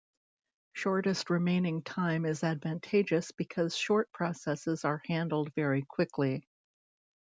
[0.73, 6.43] Shortest remaining time is advantageous because short processes are handled very quickly.